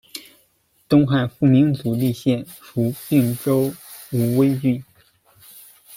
[0.89, 3.71] 东汉复名袓厉县，属并州
[4.11, 4.83] 武威郡。